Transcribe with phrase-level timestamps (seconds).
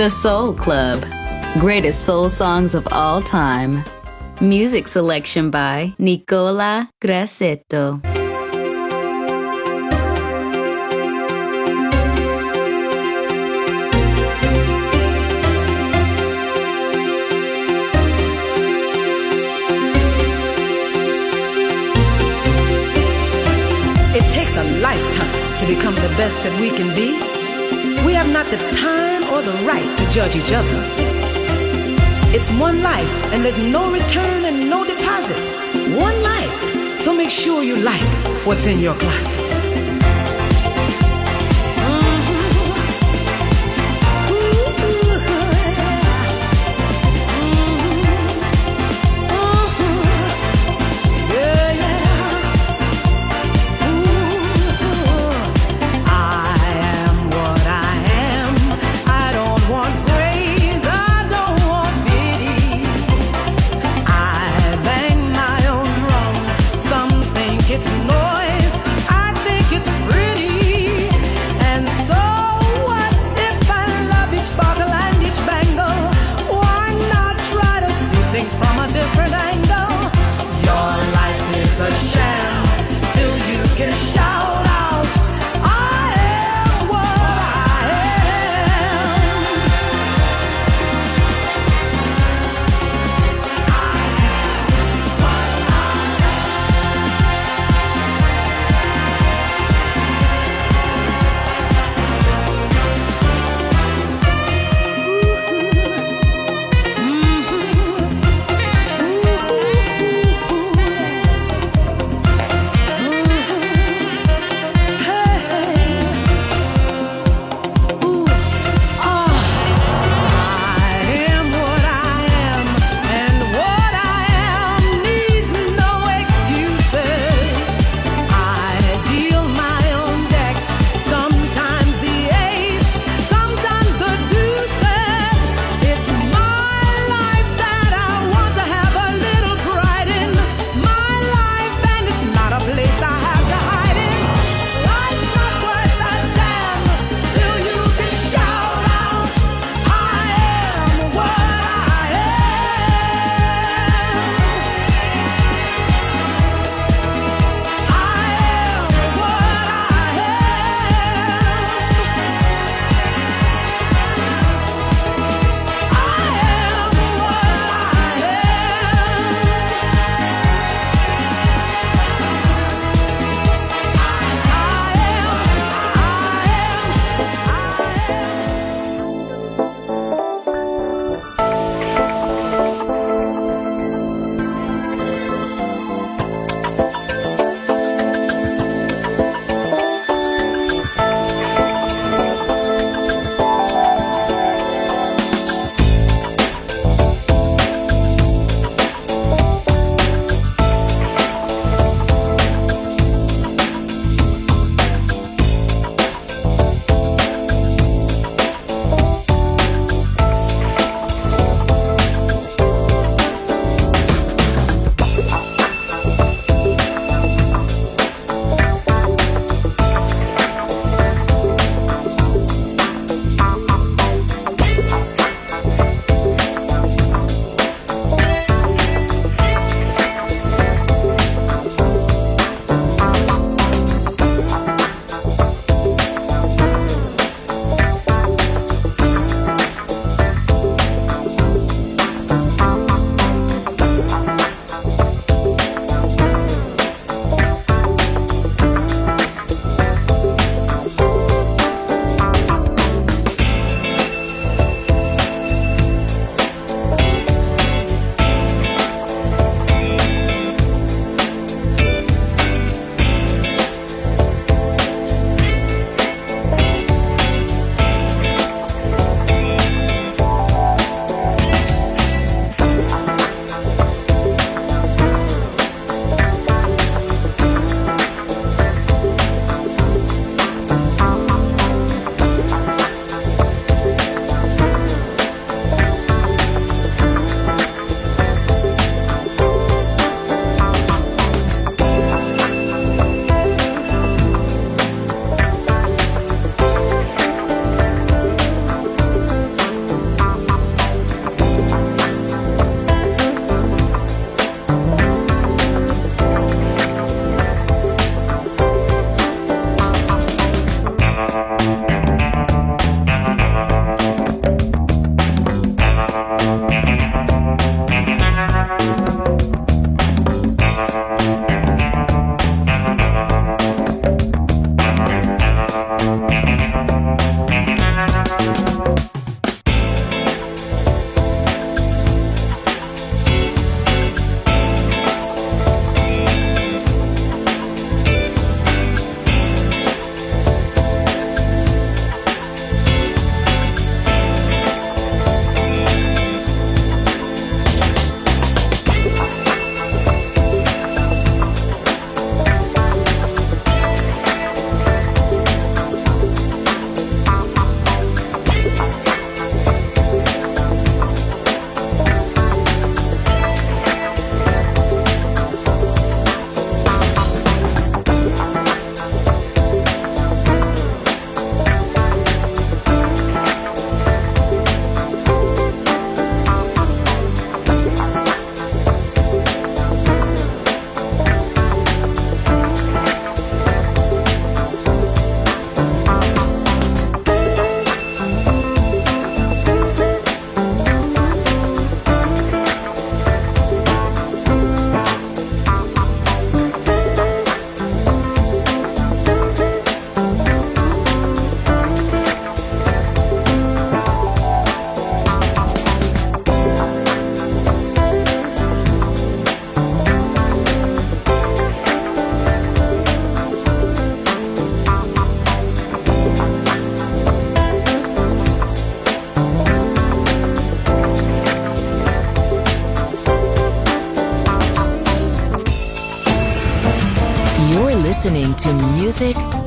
[0.00, 1.04] The Soul Club.
[1.60, 3.84] Greatest soul songs of all time.
[4.40, 8.00] Music selection by Nicola Grassetto.
[24.16, 27.18] It takes a lifetime to become the best that we can be.
[28.06, 29.09] We have not the time
[29.42, 30.82] the right to judge each other.
[32.32, 35.36] It's one life, and there's no return and no deposit.
[35.96, 37.00] One life.
[37.00, 38.00] So make sure you like
[38.46, 39.39] what's in your closet.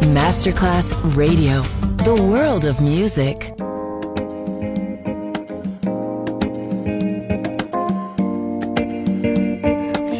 [0.05, 1.61] Masterclass Radio,
[2.03, 3.53] the world of music.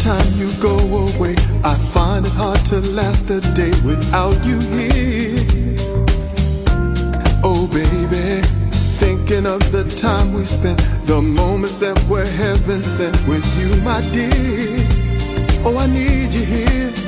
[0.00, 0.76] time you go
[1.16, 4.83] away, I find it hard to last a day without you here.
[10.34, 14.86] we spent, the moments that were heaven sent with you, my dear.
[15.64, 17.03] Oh, I need you here.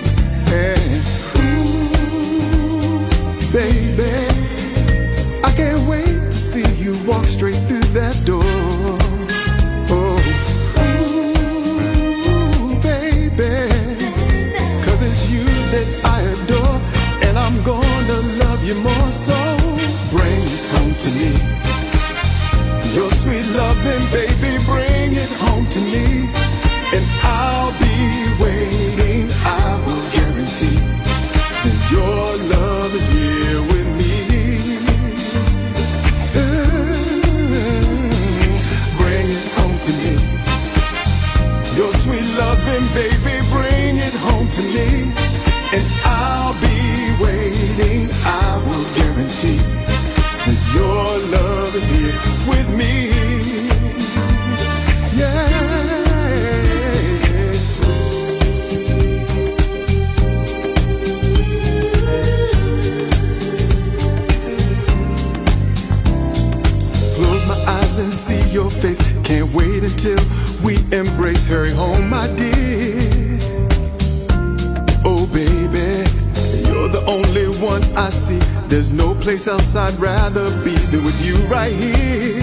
[79.47, 82.43] place else I'd rather be than with you right here.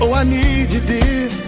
[0.00, 1.47] Oh, I need you, dear.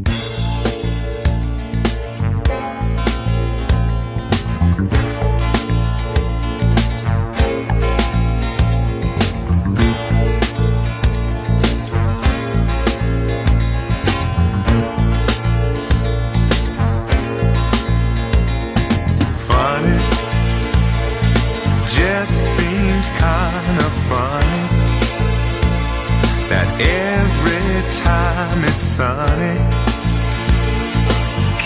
[28.97, 29.57] sunny.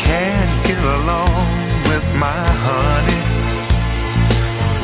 [0.05, 1.47] Can't get along
[1.89, 3.21] with my honey.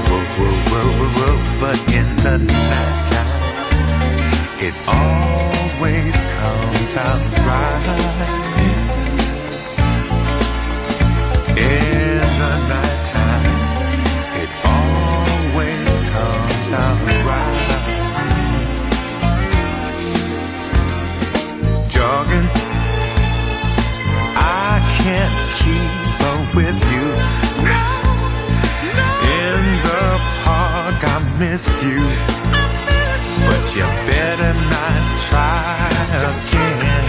[0.08, 1.36] Whoa, whoa, whoa, whoa, whoa.
[1.62, 2.38] But in the
[2.72, 3.44] nighttime,
[4.68, 8.41] it always comes out right.
[31.52, 31.99] missed you.
[33.45, 37.01] But you better not try again.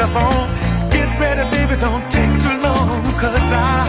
[0.00, 0.48] stuff on.
[0.90, 3.86] Get ready, baby, don't take too long, cause I,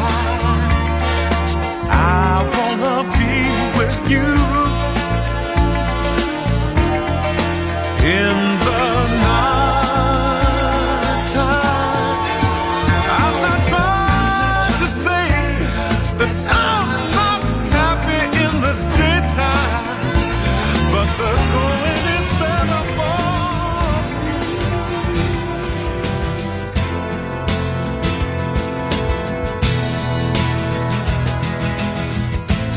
[1.89, 4.60] I wanna be with you.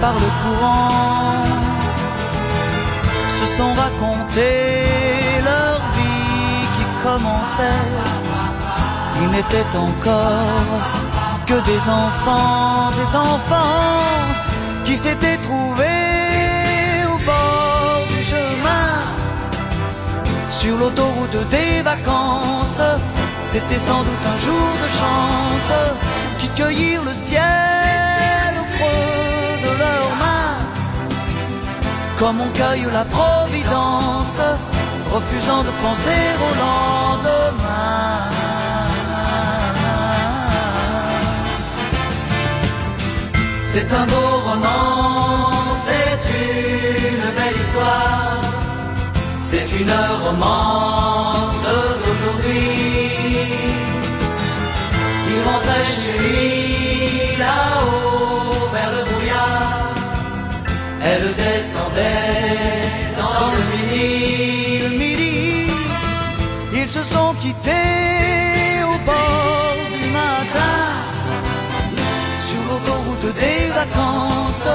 [0.00, 1.42] par le courant,
[3.38, 7.84] se sont racontés leur vie qui commençait.
[9.22, 10.82] Ils n'étaient encore
[11.46, 14.24] que des enfants, des enfants
[14.84, 18.88] qui s'étaient trouvés au bord du chemin
[20.50, 22.82] sur l'autoroute des vacances.
[23.44, 25.72] C'était sans doute un jour de chance
[26.38, 29.05] qui cueillirent le ciel au creux
[32.18, 34.40] comme on cueille la providence,
[35.12, 38.30] refusant de penser au lendemain.
[43.66, 48.40] C'est un beau roman, c'est une belle histoire.
[49.44, 49.94] C'est une
[50.24, 51.66] romance
[52.00, 52.68] d'aujourd'hui.
[55.28, 59.15] Il rentrait chez lui là-haut vers le brouillard.
[61.08, 62.82] Elle descendait
[63.16, 64.78] dans le midi.
[64.84, 65.70] Le midi,
[66.74, 70.78] ils se sont quittés au bord du matin.
[72.48, 74.68] Sur l'autoroute des vacances,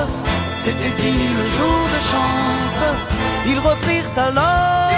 [0.56, 2.82] c'était fini le jour de chance.
[3.52, 4.92] Ils reprirent alors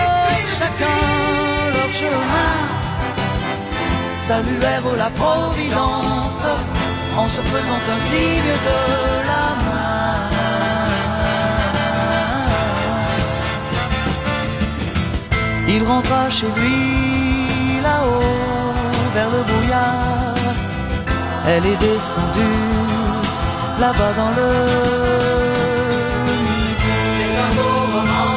[0.59, 1.01] chacun
[1.75, 2.53] leur chemin,
[4.27, 6.45] saluèrent la Providence
[7.17, 8.79] en se faisant un signe de
[9.29, 10.32] la main.
[15.75, 18.73] Il rentra chez lui là-haut
[19.15, 20.35] vers le brouillard.
[21.47, 22.61] Elle est descendue
[23.79, 24.51] là-bas dans le.
[27.15, 28.29] C'est un beau roman,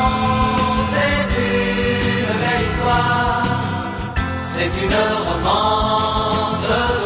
[0.93, 3.45] c'est une belle histoire.
[4.47, 7.06] C'est une romance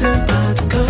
[0.00, 0.84] But about to go.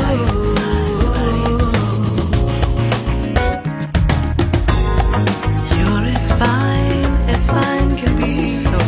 [6.39, 8.79] Fine, as fine can be so.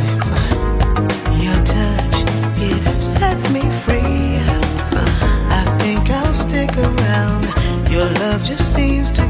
[1.45, 2.25] Your touch,
[2.61, 4.39] it sets me free.
[5.59, 7.45] I think I'll stick around.
[7.91, 9.30] Your love just seems to